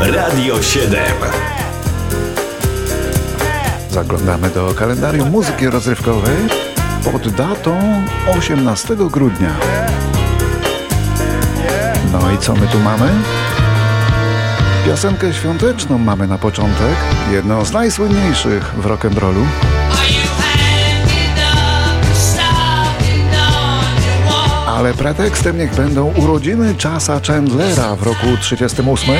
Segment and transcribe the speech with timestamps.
[0.00, 1.04] Radio 7.
[3.90, 6.36] Zaglądamy do kalendarium muzyki rozrywkowej
[7.12, 8.02] pod datą
[8.38, 9.56] 18 grudnia.
[12.12, 13.10] No i co my tu mamy?
[14.86, 16.96] Piosenkę świąteczną mamy na początek,
[17.32, 19.73] jedną z najsłynniejszych w rock'n'rollu.
[24.84, 29.14] Ale pretekstem niech będą urodziny Chasa Chandlera w roku 38.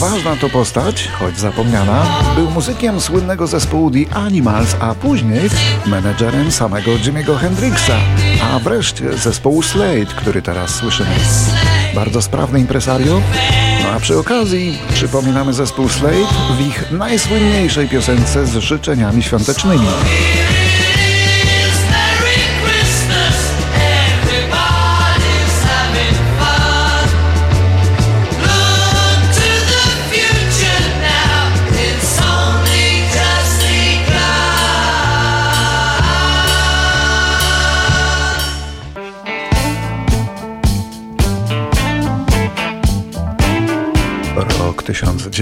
[0.00, 5.50] Ważna to postać, choć zapomniana, był muzykiem słynnego zespołu The Animals, a później
[5.86, 7.96] menedżerem samego Jimmy'ego Hendrixa,
[8.42, 11.10] a wreszcie zespołu Slade, który teraz słyszymy.
[11.94, 13.20] Bardzo sprawny impresario,
[13.82, 16.26] no a przy okazji przypominamy zespół Slade
[16.58, 19.86] w ich najsłynniejszej piosence z życzeniami świątecznymi.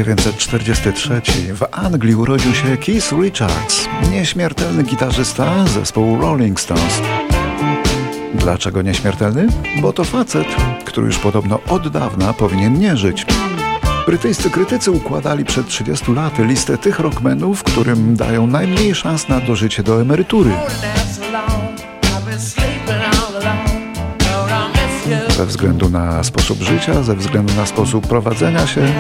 [0.05, 1.23] 1943.
[1.55, 7.03] W Anglii urodził się Keith Richards, nieśmiertelny gitarzysta zespołu Rolling Stones.
[8.35, 9.47] Dlaczego nieśmiertelny?
[9.83, 10.47] Bo to facet,
[10.85, 13.27] który już podobno od dawna powinien nie żyć.
[14.07, 19.83] Brytyjscy krytycy układali przed 30 laty listę tych rockmenów, którym dają najmniej szans na dożycie
[19.83, 20.51] do emerytury.
[25.29, 28.93] Ze względu na sposób życia, ze względu na sposób prowadzenia się.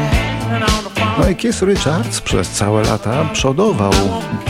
[1.18, 3.92] No i Keith Richards przez całe lata przodował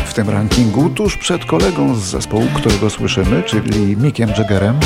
[0.06, 4.80] w tym rankingu tuż przed kolegą z zespołu, którego słyszymy, czyli Mickiem Jaggerem.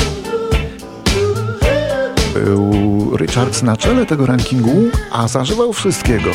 [2.33, 6.29] Był Richards na czele tego rankingu, a zażywał wszystkiego.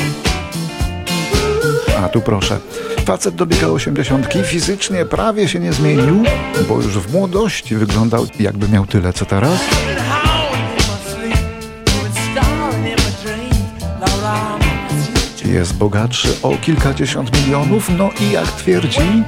[2.05, 2.59] A tu proszę.
[3.05, 6.25] Facet dobiegał osiemdziesiątki, fizycznie prawie się nie zmienił,
[6.69, 9.61] bo już w młodości wyglądał jakby miał tyle co teraz.
[15.53, 19.25] Jest bogatszy o kilkadziesiąt milionów, no i jak twierdzi,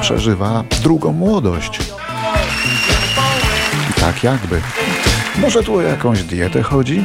[0.00, 1.78] przeżywa drugą młodość.
[4.00, 4.60] Tak jakby.
[5.38, 7.04] Może tu o jakąś dietę chodzi?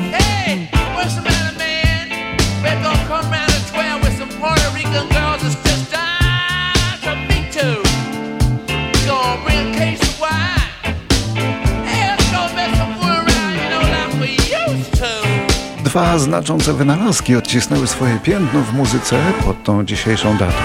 [15.91, 20.57] Dwa znaczące wynalazki odcisnęły swoje piętno w muzyce pod tą dzisiejszą datą.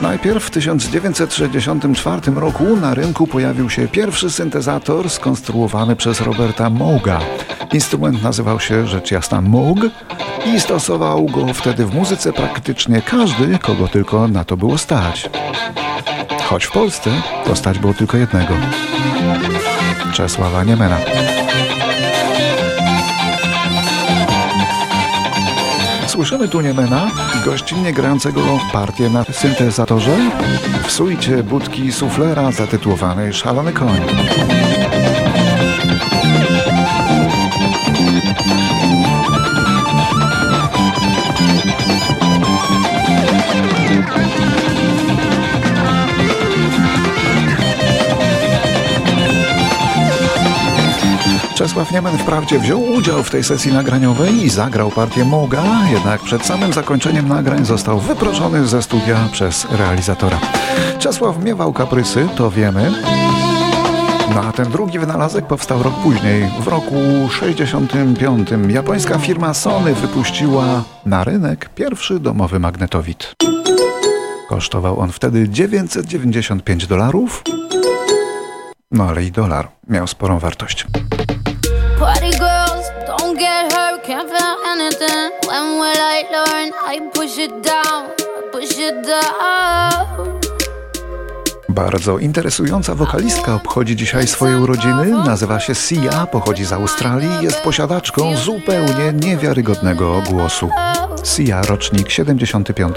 [0.00, 7.20] Najpierw w 1964 roku na rynku pojawił się pierwszy syntezator skonstruowany przez Roberta Mooga.
[7.72, 9.78] Instrument nazywał się rzecz jasna Moog
[10.46, 15.30] i stosował go wtedy w muzyce praktycznie każdy, kogo tylko na to było stać.
[16.44, 17.10] Choć w Polsce
[17.44, 18.54] to stać było tylko jednego.
[20.12, 20.98] Czesława Niemena.
[26.12, 27.10] Słyszymy tu Niemena,
[27.44, 28.40] gościnnie grającego
[28.72, 30.16] partię na syntezatorze
[30.86, 34.00] w suicie budki suflera zatytułowanej Szalony Koń.
[51.62, 56.46] Czesław Niemen wprawdzie wziął udział w tej sesji nagraniowej i zagrał partię Moga, jednak przed
[56.46, 60.40] samym zakończeniem nagrań został wyproszony ze studia przez realizatora.
[60.98, 62.92] Czesław miewał kaprysy, to wiemy.
[64.34, 66.50] No a ten drugi wynalazek powstał rok później.
[66.60, 66.94] W roku
[67.30, 73.34] 65 japońska firma Sony wypuściła na rynek pierwszy domowy magnetowid.
[74.48, 77.42] Kosztował on wtedy 995 dolarów.
[78.92, 80.86] No ale i dolar miał sporą wartość.
[83.42, 85.30] Get hurt, can't feel anything.
[85.48, 86.68] When will I learn?
[86.94, 88.02] I push it down,
[88.52, 90.40] push it down.
[91.68, 95.10] Bardzo interesująca wokalistka obchodzi dzisiaj swoje urodziny.
[95.26, 100.70] Nazywa się Sia, pochodzi z Australii i jest posiadaczką zupełnie niewiarygodnego głosu.
[101.24, 102.96] Sia, rocznik 75.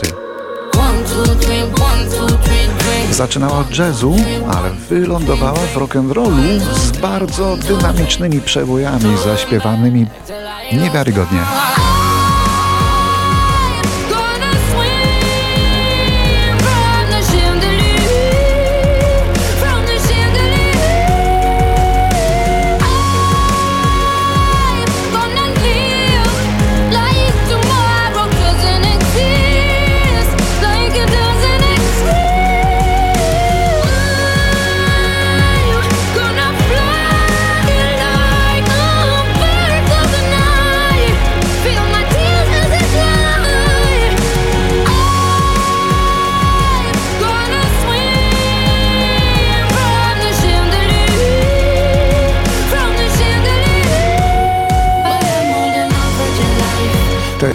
[3.11, 4.15] Zaczynała od jazzu,
[4.57, 10.07] ale wylądowała w rock'n'rollu z bardzo dynamicznymi przebojami zaśpiewanymi
[10.73, 11.41] niewiarygodnie.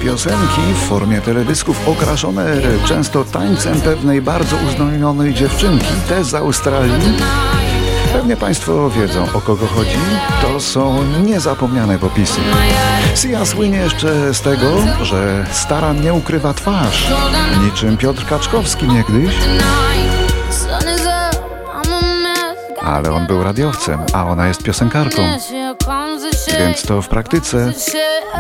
[0.01, 2.47] Piosenki w formie teledysków okraszone
[2.87, 7.17] często tańcem pewnej bardzo uznanionej dziewczynki, te z Australii.
[8.13, 9.99] Pewnie Państwo wiedzą o kogo chodzi.
[10.43, 12.41] To są niezapomniane popisy.
[13.15, 14.67] Sia słynie jeszcze z tego,
[15.03, 17.13] że starannie ukrywa twarz,
[17.65, 19.35] niczym Piotr Kaczkowski niegdyś.
[22.83, 25.23] Ale on był radiowcem, a ona jest piosenkarką.
[26.59, 27.73] Więc to w praktyce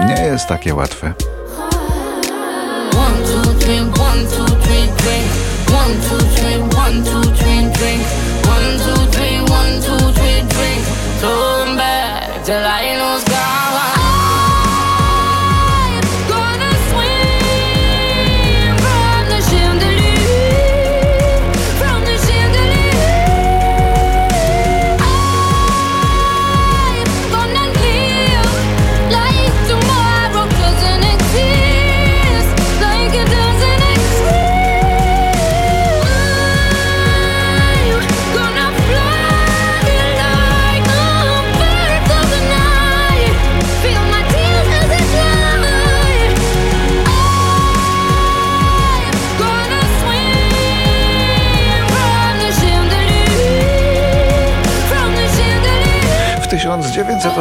[0.06, 1.14] nie jest takie łatwe.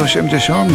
[0.04, 0.72] 1980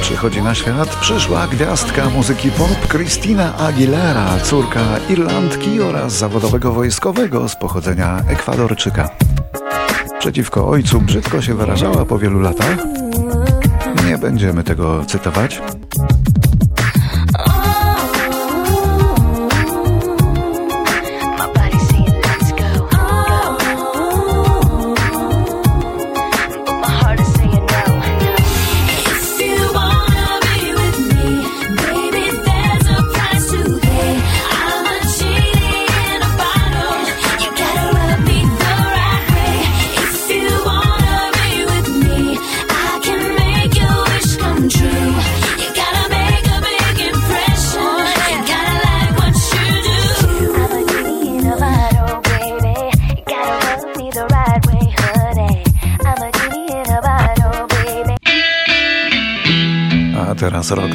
[0.00, 7.56] przychodzi na świat przyszła gwiazdka muzyki pop Christina Aguilera, córka Irlandki oraz zawodowego wojskowego z
[7.56, 9.10] pochodzenia Ekwadorczyka.
[10.18, 12.76] Przeciwko ojcu brzydko się wyrażała po wielu latach.
[14.08, 15.60] Nie będziemy tego cytować.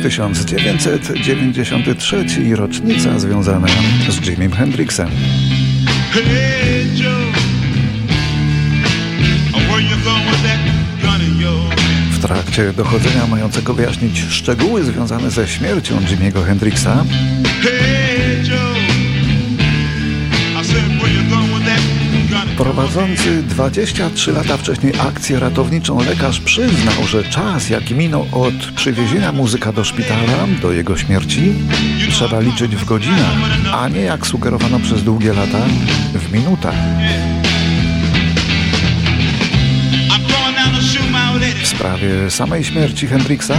[0.04, 3.68] 1993 i rocznica związana
[4.10, 5.10] z Jimim Hendrixem.
[12.12, 17.06] W trakcie dochodzenia mającego wyjaśnić szczegóły związane ze śmiercią Jimiego Hendrixa
[22.76, 29.72] Prowadzący 23 lata wcześniej akcję ratowniczą lekarz przyznał, że czas, jaki minął od przywiezienia muzyka
[29.72, 31.54] do szpitala do jego śmierci,
[32.12, 33.36] trzeba liczyć w godzinach,
[33.74, 35.60] a nie jak sugerowano przez długie lata,
[36.14, 36.76] w minutach.
[41.64, 43.54] W sprawie samej śmierci Hendrixa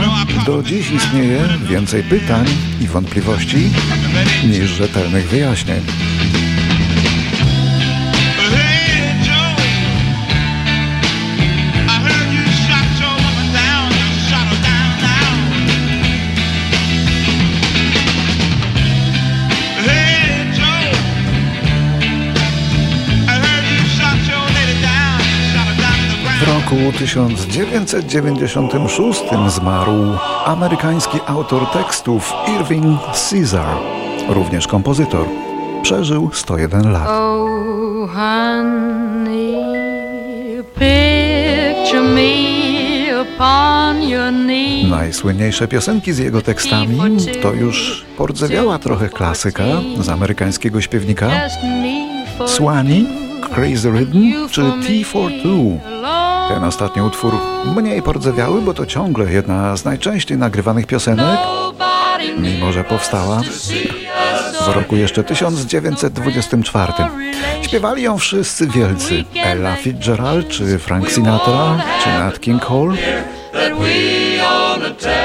[0.46, 2.46] do dziś istnieje więcej pytań
[2.80, 3.70] i wątpliwości
[4.44, 5.80] niż rzetelnych wyjaśnień.
[26.64, 29.92] Roku 1996 zmarł
[30.44, 33.76] amerykański autor tekstów Irving Caesar,
[34.28, 35.26] również kompozytor.
[35.82, 37.08] Przeżył 101 lat.
[37.08, 39.54] Oh, honey,
[44.90, 46.98] Najsłynniejsze piosenki z jego tekstami
[47.42, 49.64] to już pordzewiała trochę klasyka
[50.00, 51.30] z amerykańskiego śpiewnika
[52.46, 53.06] Swanee,
[53.54, 54.18] Crazy Rhythm
[54.50, 55.78] czy T for Two.
[56.48, 57.34] Ten ostatni utwór
[57.76, 61.38] mniej pordzewiały, bo to ciągle jedna z najczęściej nagrywanych piosenek,
[62.38, 63.42] mimo że powstała
[64.64, 66.92] w roku jeszcze 1924.
[67.62, 69.24] Śpiewali ją wszyscy wielcy.
[69.44, 72.96] Ella Fitzgerald, czy Frank Sinatra, czy Nat King Cole,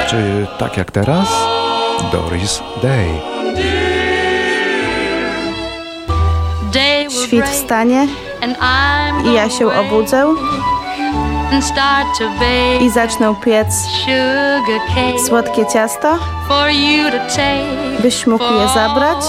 [0.08, 1.28] czy tak jak teraz,
[2.12, 3.08] Doris Day.
[7.26, 8.08] Świt wstanie
[9.24, 10.34] i ja się obudzę
[12.80, 13.66] i zacznę piec
[15.26, 16.18] słodkie ciasto,
[18.02, 19.24] byś mógł je zabrać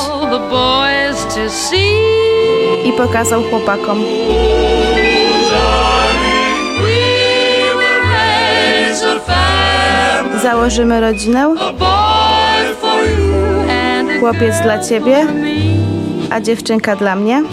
[2.85, 4.03] i pokazał chłopakom.
[10.43, 11.55] Założymy rodzinę.
[14.19, 15.27] Chłopiec dla ciebie,
[16.31, 17.43] a dziewczynka dla mnie.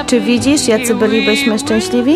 [0.00, 2.14] O, czy widzisz, jacy bylibyśmy szczęśliwi?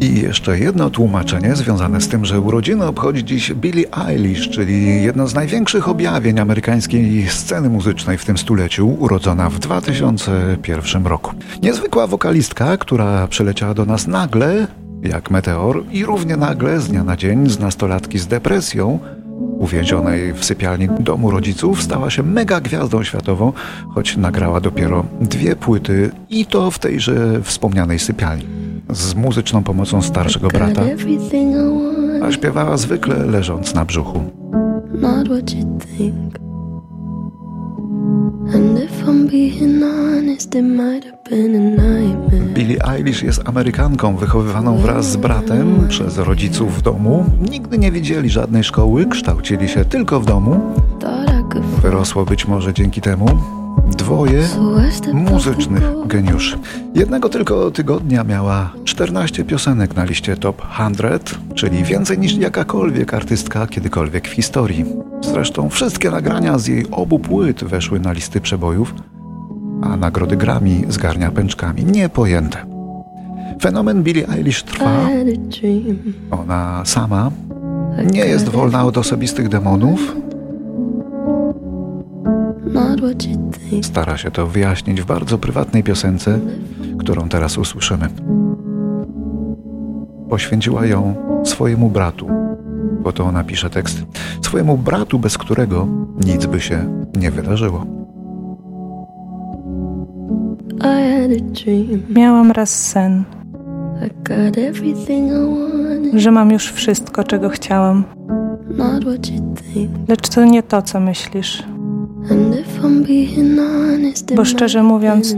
[0.00, 5.26] I jeszcze jedno tłumaczenie związane z tym, że urodziny obchodzi dziś Billie Eilish, czyli jedno
[5.26, 11.32] z największych objawień amerykańskiej sceny muzycznej w tym stuleciu, urodzona w 2001 roku.
[11.62, 14.66] Niezwykła wokalistka, która przyleciała do nas nagle,
[15.02, 18.98] jak meteor, i równie nagle, z dnia na dzień, z nastolatki z depresją,
[19.58, 23.52] uwięzionej w sypialni domu rodziców, stała się mega gwiazdą światową,
[23.94, 28.46] choć nagrała dopiero dwie płyty i to w tejże wspomnianej sypialni
[28.90, 30.82] z muzyczną pomocą starszego brata,
[32.22, 34.30] a śpiewała zwykle leżąc na brzuchu.
[42.54, 47.24] Billie Eilish jest Amerykanką wychowywaną wraz z bratem przez rodziców w domu.
[47.50, 50.74] Nigdy nie widzieli żadnej szkoły, kształcili się tylko w domu.
[51.82, 53.26] Wyrosło być może dzięki temu,
[53.96, 54.48] dwoje
[55.12, 56.58] muzycznych geniuszy.
[56.94, 60.62] Jednego tylko tygodnia miała 14 piosenek na liście Top
[60.94, 64.84] 100, czyli więcej niż jakakolwiek artystka kiedykolwiek w historii.
[65.20, 68.94] Zresztą wszystkie nagrania z jej obu płyt weszły na listy przebojów,
[69.82, 72.66] a nagrody Grammy zgarnia pęczkami niepojęte.
[73.62, 75.08] Fenomen Billie Eilish trwa.
[76.30, 77.30] Ona sama
[78.12, 80.16] nie jest wolna od osobistych demonów,
[83.82, 86.38] Stara się to wyjaśnić w bardzo prywatnej piosence,
[86.98, 88.08] którą teraz usłyszymy.
[90.28, 92.28] Poświęciła ją swojemu bratu,
[93.02, 94.02] bo to ona pisze tekst,
[94.42, 95.88] swojemu bratu, bez którego
[96.26, 97.86] nic by się nie wydarzyło.
[102.10, 103.24] Miałam raz sen,
[106.14, 108.04] że mam już wszystko, czego chciałam.
[110.08, 111.62] Lecz to nie to, co myślisz.
[114.36, 115.36] Bo szczerze mówiąc,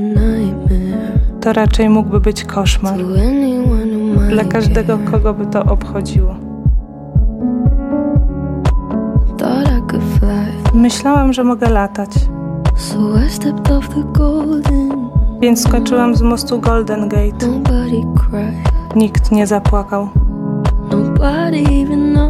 [1.41, 2.99] to raczej mógłby być koszmar
[4.31, 6.52] dla każdego, kogo by to obchodziło.
[10.75, 12.11] Myślałam, że mogę latać.
[15.41, 17.47] Więc skoczyłam z mostu Golden Gate.
[18.97, 20.09] Nikt nie zapłakał.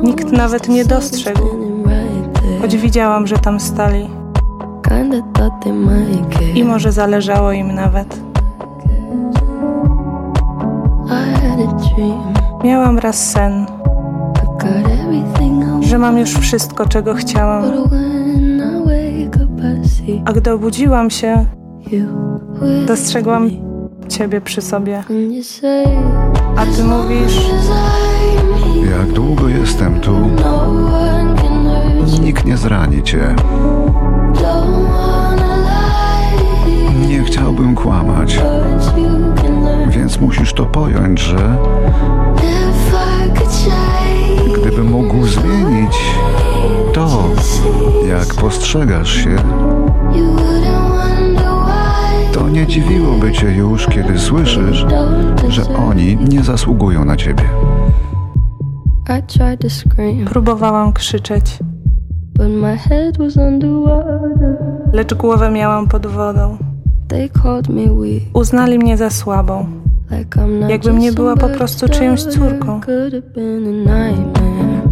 [0.03, 1.49] Nikt nawet nie dostrzegł,
[2.61, 4.09] choć widziałam, że tam stali.
[6.55, 8.21] I może zależało im nawet.
[12.65, 13.67] Miałam raz sen,
[15.81, 17.65] że mam już wszystko, czego chciałam.
[20.25, 21.47] A gdy obudziłam się,
[22.87, 23.51] dostrzegłam
[24.09, 25.03] Ciebie przy sobie.
[26.57, 27.51] A Ty mówisz...
[28.91, 30.17] Jak długo jestem tu,
[32.23, 33.35] nikt nie zrani Cię.
[37.09, 38.39] Nie chciałbym kłamać,
[39.89, 41.57] więc musisz to pojąć, że
[44.63, 45.97] gdybym mógł zmienić
[46.93, 47.25] to,
[48.09, 49.37] jak postrzegasz się,
[52.33, 54.87] to nie dziwiłoby cię już, kiedy słyszysz,
[55.49, 57.45] że oni nie zasługują na ciebie.
[60.25, 61.59] Próbowałam krzyczeć
[64.93, 66.57] lecz głowę miałam pod wodą.
[68.35, 69.67] Uznali mnie za słabą,
[70.69, 72.81] jakbym nie była po prostu czyjąś córką.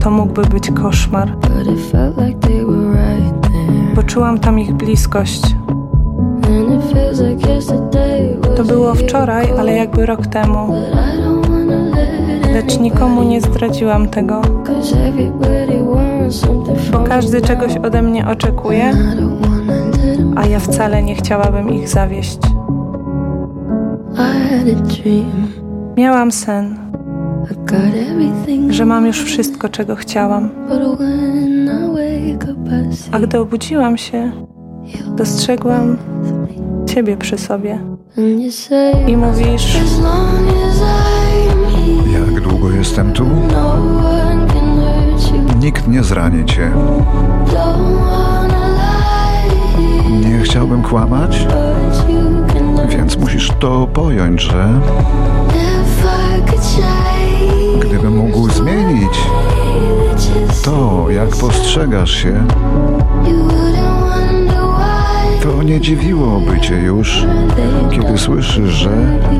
[0.00, 1.36] To mógłby być koszmar.
[3.94, 5.42] Poczułam tam ich bliskość.
[8.56, 10.74] To było wczoraj, ale jakby rok temu.
[12.52, 14.42] Lecz nikomu nie zdradziłam tego,
[16.92, 18.92] bo każdy czegoś ode mnie oczekuje,
[20.36, 22.38] a ja wcale nie chciałabym ich zawieść.
[25.96, 26.89] Miałam sen,
[28.70, 30.50] że mam już wszystko, czego chciałam.
[33.12, 34.32] A gdy obudziłam się,
[35.16, 35.96] dostrzegłam
[36.86, 37.78] Ciebie przy sobie.
[39.06, 39.76] I mówisz,
[42.12, 43.26] jak długo jestem tu?
[45.60, 46.70] Nikt nie zrani cię.
[50.28, 51.46] Nie chciałbym kłamać,
[52.88, 54.68] więc musisz to pojąć, że
[58.20, 59.18] mógł zmienić
[60.64, 62.46] to, jak postrzegasz się,
[65.42, 67.26] to nie dziwiłoby cię już,
[67.90, 68.90] kiedy słyszysz, że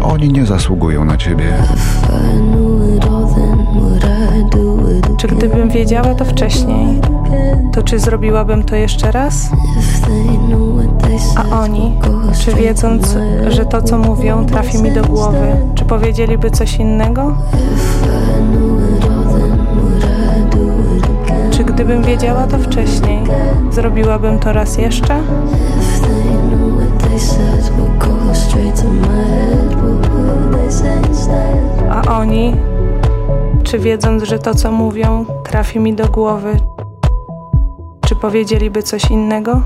[0.03, 1.53] oni nie zasługują na ciebie.
[5.17, 7.01] Czy gdybym wiedziała to wcześniej,
[7.73, 9.51] to czy zrobiłabym to jeszcze raz?
[11.37, 11.99] A oni,
[12.45, 13.17] czy wiedząc,
[13.49, 17.37] że to co mówią trafi mi do głowy, czy powiedzieliby coś innego?
[21.81, 23.23] Gdybym wiedziała to wcześniej,
[23.71, 25.23] zrobiłabym to raz jeszcze?
[31.91, 32.57] A oni,
[33.63, 36.57] czy wiedząc, że to co mówią trafi mi do głowy,
[38.07, 39.63] czy powiedzieliby coś innego?